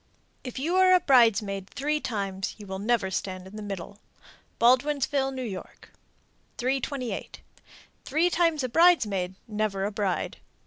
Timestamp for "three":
1.69-1.99, 8.03-8.31